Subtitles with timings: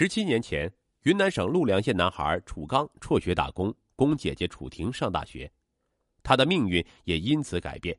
[0.00, 0.72] 十七年前，
[1.02, 5.50] 云南省陆良县男孩楚刚辍学打工，供姐姐楚婷上大学，
[6.22, 7.98] 他的命运也因此改变。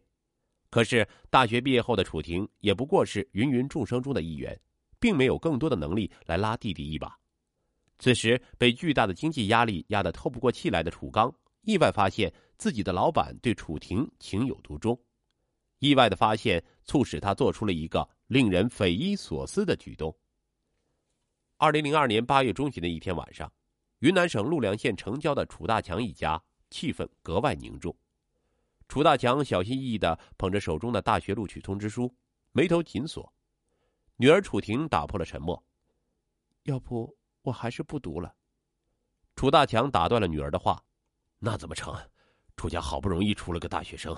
[0.69, 4.57] 可是，大学毕业后的楚婷也不过是芸芸众生中的一员，
[4.97, 7.19] 并没有更多的能力来拉弟弟一把。
[7.97, 11.29] 此时，被巨大的经济压力压得透不过气来的楚刚，
[11.63, 14.97] 意外发现自己的老板对楚婷情有独钟。
[15.79, 20.15] 意外的发现促使他做出了一个令人匪夷所思的举动。
[21.61, 23.51] 二零零二年八月中旬的一天晚上，
[23.99, 27.93] 云南省陆良县城郊的楚大强一家气氛格外凝重。
[28.87, 32.15] 楚大强小心翼翼的捧着手中的大学录取通知书，
[32.53, 33.29] 眉头紧锁。
[34.15, 35.61] 女儿楚婷打破了沉默
[36.63, 38.33] ：“要不我还是不读了。”
[39.35, 40.81] 楚大强打断了女儿的话
[41.39, 41.93] ：“那怎么成？
[42.55, 44.15] 楚家好不容易出了个大学生。”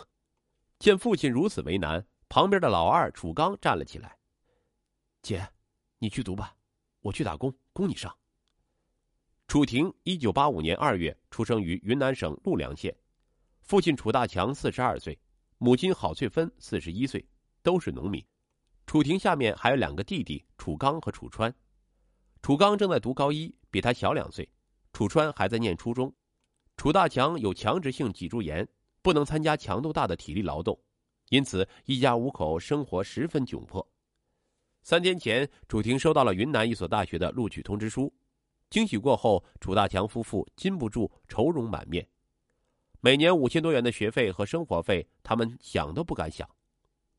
[0.77, 4.15] 见父亲如此为难，旁边的老二楚刚站了起来
[5.23, 5.49] ：“姐，
[5.97, 6.55] 你去读吧。”
[7.01, 8.15] 我去打工，供你上。
[9.47, 12.95] 楚婷，一九八五年二月出生于云南省陆良县，
[13.61, 15.19] 父亲楚大强四十二岁，
[15.57, 17.25] 母亲郝翠芬四十一岁，
[17.61, 18.23] 都是农民。
[18.85, 21.53] 楚婷下面还有两个弟弟楚刚和楚川，
[22.41, 24.45] 楚刚正在读高一，比他小两岁；
[24.93, 26.13] 楚川还在念初中。
[26.77, 28.67] 楚大强有强直性脊柱炎，
[29.01, 30.79] 不能参加强度大的体力劳动，
[31.29, 33.85] 因此一家五口生活十分窘迫。
[34.83, 38.11] 三天前，楚婷收到了云南一所大学的录取通知书，
[38.69, 42.05] 惊喜过后，楚大强夫妇禁不住愁容满面。
[42.99, 46.49] 每年五千多元的学费和生活费，他们想都不敢想。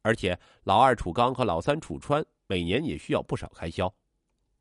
[0.03, 3.93] 而且，老二楚刚和老三楚川每年也需要不少开销。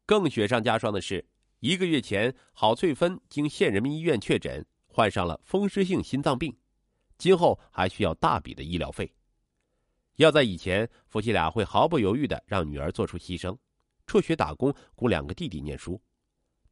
[0.06, 1.26] 更雪上加霜的是，
[1.60, 6.56] 一个月前，郝翠芬经县人民医院确诊患上了风湿性心脏病，
[7.18, 9.12] 今后还需要大笔的医疗费。
[10.18, 13.58] 要在以前，夫妻俩会毫不犹豫的让女儿做出牺牲，
[14.06, 16.02] 辍学打工供两个弟弟念书。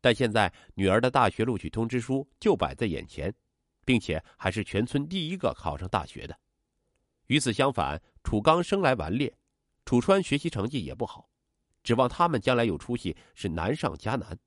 [0.01, 3.33] 但现在，女儿的大学录取通知书就摆在眼前，
[3.83, 6.37] 并且还是全村第一个考上大学的。
[7.27, 9.35] 与此相反，楚刚生来顽劣，
[9.85, 11.29] 楚川学习成绩也不好，
[11.83, 14.37] 指望他们将来有出息是难上加难。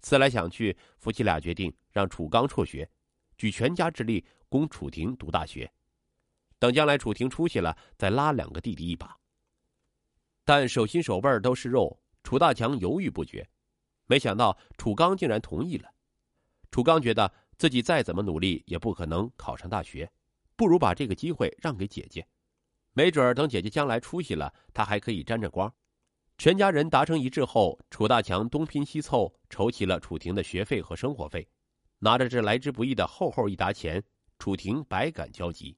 [0.00, 2.88] 思来想去，夫妻俩决定让楚刚辍学，
[3.36, 5.70] 举全家之力供楚婷读大学。
[6.62, 9.18] 等将来楚婷出息了，再拉两个弟弟一把。
[10.44, 13.44] 但手心手背都是肉，楚大强犹豫不决。
[14.06, 15.90] 没想到楚刚竟然同意了。
[16.70, 20.08] 楚刚觉得自己再怎么努力也不可能考上大学，
[20.54, 22.24] 不如把这个机会让给姐姐，
[22.92, 25.74] 没准等姐姐将来出息了，他还可以沾着光。
[26.38, 31.44] 全家人达成一致后，楚大强东拼西凑，筹齐了楚婷的学费和生活费。
[31.98, 34.00] 拿着这来之不易的厚厚一沓钱，
[34.38, 35.76] 楚婷百感交集。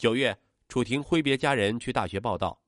[0.00, 0.34] 九月，
[0.66, 2.58] 楚婷挥别家人去大学报道。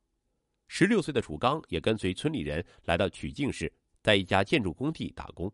[0.68, 3.72] 十六岁的楚刚也跟随村里人来到曲靖市，
[4.02, 5.50] 在一家建筑工地打工。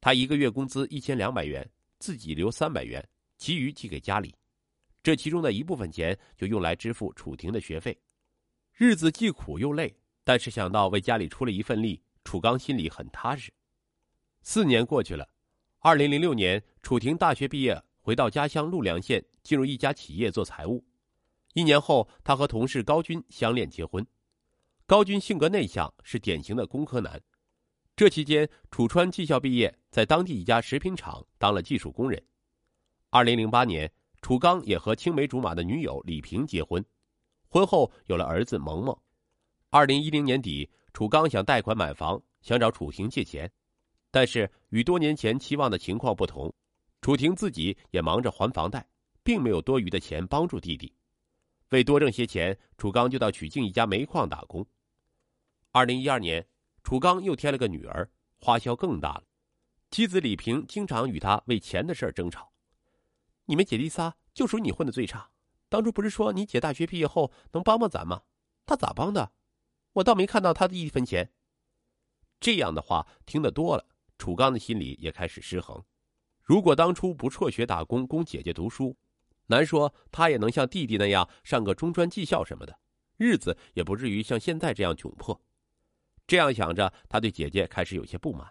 [0.00, 1.68] 他一个月工资一千两百元，
[1.98, 3.04] 自己留三百元，
[3.36, 4.32] 其余寄给家里。
[5.02, 7.98] 这其中的一部分钱就用来支付楚婷的学费。
[8.72, 9.92] 日子既苦又累，
[10.22, 13.52] 但是想到为家里出了一份力，楚刚心里很踏实。
[14.42, 15.28] 四年过去了，
[15.80, 20.84] 二零零六年，楚婷大学毕业，回到家乡陆良县，进入一家企业做财务。
[21.54, 24.06] 一年后，他和同事高军相恋结婚。
[24.86, 27.20] 高军性格内向，是典型的工科男。
[27.94, 32.22] 这期间，楚川技校毕业，在当地一家食品厂当了技术工人。
[33.10, 33.90] 二零零八年，
[34.22, 36.82] 楚刚也和青梅竹马的女友李萍结婚，
[37.48, 38.96] 婚后有了儿子萌萌。
[39.68, 43.50] 二零一零年底，楚刚想贷款买房，想找楚婷借钱，
[44.10, 46.52] 但是与多年前期望的情况不同，
[47.02, 48.86] 楚婷自己也忙着还房贷，
[49.22, 50.90] 并没有多余的钱帮助弟弟。
[51.72, 54.66] 为多挣些钱，楚刚就到曲靖一家煤矿打工。
[55.70, 56.46] 二零一二年，
[56.84, 59.24] 楚刚又添了个女儿，花销更大了。
[59.90, 62.52] 妻子李萍经常与他为钱的事争吵。
[63.46, 65.30] 你们姐弟仨就属你混的最差。
[65.70, 68.24] 当初不是说你姐大学毕业后能帮帮咱吗？
[68.66, 69.32] 他咋帮的？
[69.94, 71.32] 我倒没看到他的一分钱。
[72.38, 73.86] 这样的话听得多了，
[74.18, 75.82] 楚刚的心里也开始失衡。
[76.42, 78.94] 如果当初不辍学打工供姐姐读书，
[79.46, 82.78] 难说，他也能像弟弟那样上个中专技校什么的，
[83.16, 85.40] 日子也不至于像现在这样窘迫。
[86.26, 88.48] 这样想着，他对姐姐开始有些不满，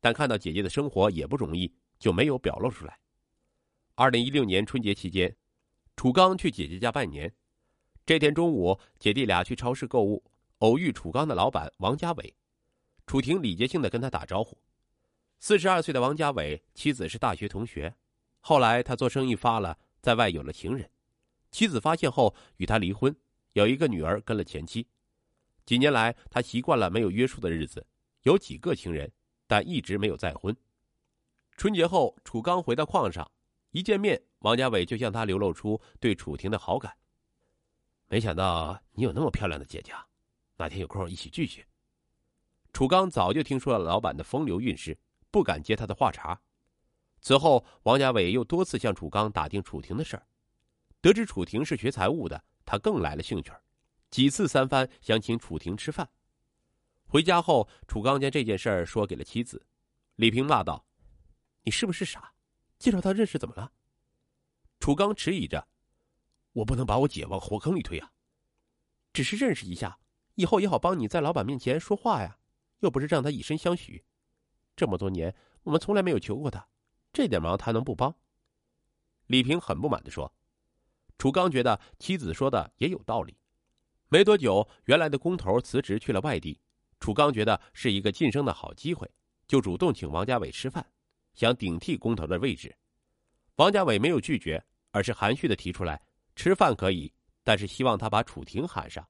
[0.00, 2.98] 但看到姐姐的生活也不容易，就没有表露出来。
[3.96, 5.36] 二零一六年春节期间，
[5.96, 7.34] 楚刚去姐姐家拜年。
[8.06, 10.24] 这天中午，姐弟俩去超市购物，
[10.58, 12.34] 偶遇楚刚的老板王家伟。
[13.06, 14.56] 楚婷礼节性的跟他打招呼。
[15.40, 17.94] 四十二岁的王家伟妻子是大学同学，
[18.40, 19.76] 后来他做生意发了。
[20.00, 20.90] 在外有了情人，
[21.50, 23.14] 妻子发现后与他离婚，
[23.52, 24.86] 有一个女儿跟了前妻。
[25.66, 27.86] 几年来，他习惯了没有约束的日子，
[28.22, 29.12] 有几个情人，
[29.46, 30.56] 但一直没有再婚。
[31.56, 33.30] 春节后，楚刚回到矿上，
[33.70, 36.96] 一见面，王家伟就向他流露出对楚婷的好感。
[38.08, 39.92] 没想到你有那么漂亮的姐姐，
[40.56, 41.64] 哪天有空一起聚聚。
[42.72, 44.98] 楚刚早就听说了老板的风流韵事，
[45.30, 46.40] 不敢接他的话茬。
[47.20, 50.26] 此后，王家伟又多次向楚刚打听楚婷的事儿。
[51.00, 53.52] 得知楚婷是学财务的，他更来了兴趣
[54.10, 56.08] 几次三番想请楚婷吃饭。
[57.06, 59.66] 回家后，楚刚将这件事儿说给了妻子，
[60.16, 60.84] 李萍骂道
[61.62, 62.32] ：“你是不是傻？
[62.78, 63.72] 介绍他认识怎么了？”
[64.80, 65.68] 楚刚迟疑着
[66.52, 68.12] ：“我不能把我姐往火坑里推啊！
[69.12, 69.98] 只是认识一下，
[70.36, 72.38] 以后也好帮你在老板面前说话呀。
[72.78, 74.02] 又不是让他以身相许，
[74.74, 75.34] 这么多年
[75.64, 76.66] 我们从来没有求过他。”
[77.12, 78.14] 这点忙他能不帮？
[79.26, 80.32] 李平很不满的说
[81.18, 83.36] ：“楚刚觉得妻子说的也有道理。”
[84.08, 86.60] 没多久，原来的工头辞职去了外地，
[86.98, 89.08] 楚刚觉得是一个晋升的好机会，
[89.46, 90.84] 就主动请王家伟吃饭，
[91.34, 92.76] 想顶替工头的位置。
[93.56, 96.00] 王家伟没有拒绝，而是含蓄的提出来
[96.34, 97.12] 吃饭可以，
[97.44, 99.06] 但是希望他把楚婷喊上。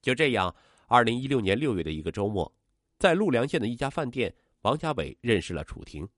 [0.00, 0.54] 就这样，
[0.86, 2.52] 二零一六年六月的一个周末，
[2.98, 6.08] 在陆良县的一家饭店，王家伟认识了楚婷。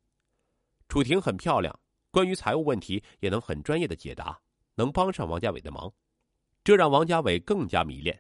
[0.88, 1.78] 楚婷很漂亮，
[2.10, 4.40] 关于财务问题也能很专业的解答，
[4.74, 5.92] 能帮上王家伟的忙，
[6.64, 8.18] 这让王家伟更加迷恋。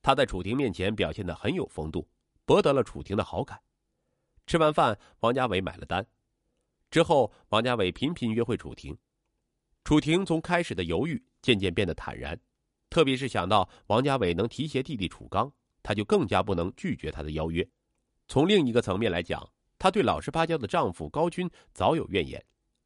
[0.00, 2.08] 他在楚婷面前表现的很有风度，
[2.46, 3.60] 博得了楚婷的好感。
[4.46, 6.06] 吃完饭，王家伟买了单。
[6.90, 8.96] 之后，王家伟频频约会楚婷。
[9.84, 12.40] 楚婷从开始的犹豫，渐渐变得坦然，
[12.88, 15.52] 特别是想到王家伟能提携弟弟楚刚，
[15.82, 17.68] 他就更加不能拒绝他的邀约。
[18.26, 19.46] 从另一个层面来讲。
[19.78, 22.42] 她对老实巴交的丈夫高军早有怨言，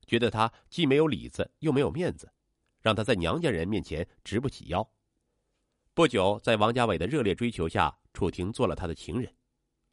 [0.06, 2.30] 觉得他既没有里子又没有面子，
[2.80, 4.86] 让他在娘家人面前直不起腰。
[5.94, 9.32] 不久，在王家伟的热烈追求下，楚婷做了他的情人，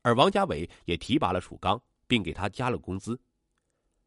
[0.02, 3.20] 而王家伟也提拔了楚刚，并给他加了工资。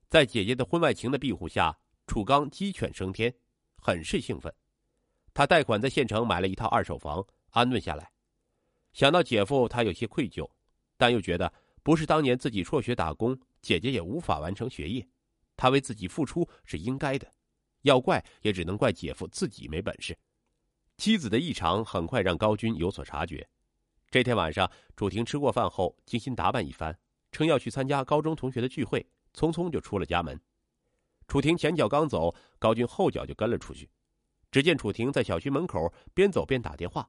[0.08, 1.78] 在姐姐的婚外情的庇护下，
[2.08, 3.32] 楚刚鸡犬升天，
[3.76, 4.52] 很是兴奋。
[5.32, 8.10] 他贷款在县城买了一套二手房，安顿下来。
[8.92, 10.50] 想到姐夫，他有些愧疚，
[10.96, 11.52] 但又觉得。
[11.82, 15.06] 不是当年自己辍学打工，姐姐也无法完成学业，
[15.56, 17.26] 他为自己付出是应该的，
[17.82, 20.16] 要怪也只能怪姐夫自己没本事。
[20.96, 23.48] 妻子的异常很快让高军有所察觉。
[24.10, 26.96] 这天晚上，楚婷吃过饭后精心打扮一番，
[27.32, 30.38] 称要去参加高中同学的聚会，匆匆就出了家门。
[31.28, 33.88] 楚婷前脚刚走，高军后脚就跟了出去。
[34.50, 37.08] 只见楚婷在小区门口边走边打电话，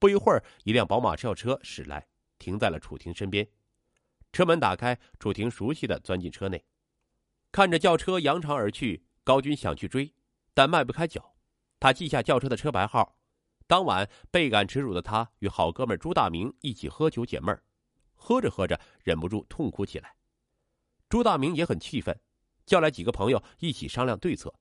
[0.00, 2.04] 不一会儿，一辆宝马轿车驶来，
[2.40, 3.46] 停在了楚婷身边。
[4.32, 6.64] 车门打开，楚婷熟悉的钻进车内，
[7.52, 10.14] 看着轿车扬长而去，高军想去追，
[10.54, 11.34] 但迈不开脚。
[11.78, 13.18] 他记下轿车的车牌号。
[13.66, 17.58] 当晚倍感耻辱的他，与好哥们朱大明一起喝酒解闷，
[18.14, 20.14] 喝着喝着忍不住痛哭起来。
[21.08, 22.18] 朱大明也很气愤，
[22.66, 24.52] 叫来几个朋友一起商量对策。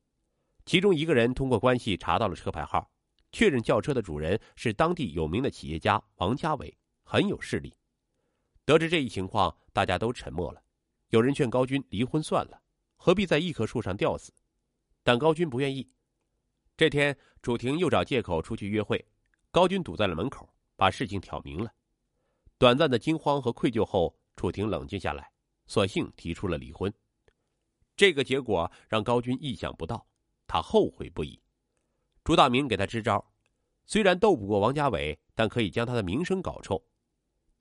[0.65, 2.89] 其中一个人通过关系查到了车牌号，
[3.31, 7.75] 确认轿车的主人是当地有名的企业家王家伟，很有势力。
[8.71, 10.63] 得知这一情况，大家都沉默了。
[11.09, 12.61] 有人劝高军离婚算了，
[12.95, 14.31] 何必在一棵树上吊死？
[15.03, 15.85] 但高军不愿意。
[16.77, 19.05] 这天，楚婷又找借口出去约会，
[19.51, 20.47] 高军堵在了门口，
[20.77, 21.69] 把事情挑明了。
[22.57, 25.29] 短暂的惊慌和愧疚后，楚婷冷静下来，
[25.67, 26.93] 索性提出了离婚。
[27.97, 30.07] 这个结果让高军意想不到，
[30.47, 31.37] 他后悔不已。
[32.23, 33.33] 朱大明给他支招，
[33.85, 36.81] 虽然斗不过王家伟，但可以将他的名声搞臭。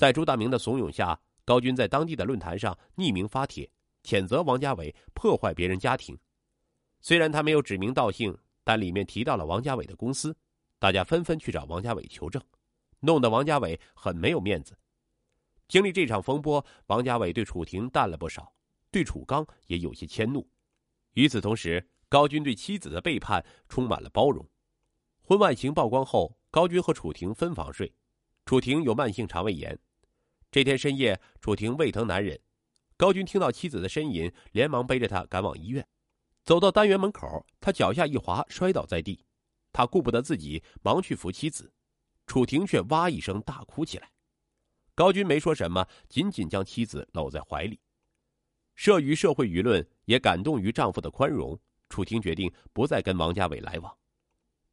[0.01, 3.71] 在朱大明的怂恿下，高军在当地的论坛上匿名发帖，
[4.03, 6.19] 谴责王家伟破坏别人家庭。
[7.03, 10.35] 虽然他没有指名道姓，但里面提到了王家伟的公司，
[10.79, 12.43] 大家纷纷去找王家伟求证，
[13.01, 14.75] 弄得王家伟很没有面子。
[15.69, 18.51] 经历这场风波，王家伟对楚婷淡了不少，
[18.91, 20.49] 对楚刚也有些迁怒。
[21.13, 24.49] 与此同时，高军对妻子的背叛充满了包容。
[25.21, 27.93] 婚外情曝光后，高军和楚婷分房睡，
[28.47, 29.79] 楚婷有慢性肠胃炎。
[30.51, 32.39] 这天深夜，楚婷胃疼难忍，
[32.97, 35.87] 高军听到妻子的呻吟，连忙背着她赶往医院。
[36.43, 39.25] 走到单元门口，他脚下一滑，摔倒在地。
[39.73, 41.73] 他顾不得自己，忙去扶妻子，
[42.27, 44.11] 楚婷却哇一声大哭起来。
[44.97, 47.79] 高军没说什么，紧紧将妻子搂在怀里。
[48.77, 51.57] 慑于社会舆论，也感动于丈夫的宽容，
[51.89, 53.97] 楚婷决定不再跟王家伟来往。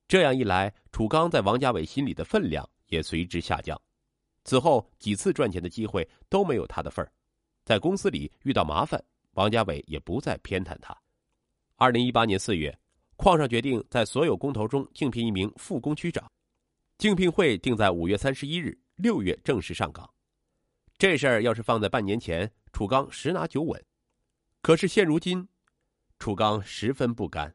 [0.07, 3.79] 这样一来，楚刚在王家伟心里的分量也随之下降。
[4.47, 7.11] 此后几次赚钱的机会都没有他的份儿，
[7.65, 10.97] 在公司里遇到麻烦，王家伟也不再偏袒他。
[11.75, 12.73] 二零一八年四月，
[13.17, 16.25] 矿上决定在所有工头中竞聘一名副工区长，
[16.97, 20.09] 竞聘会定在五月三十一日，六月正式上岗。
[20.97, 23.85] 这事儿要是放在半年前，楚刚十拿九稳。
[24.61, 25.45] 可是现如今，
[26.19, 27.53] 楚刚十分不甘。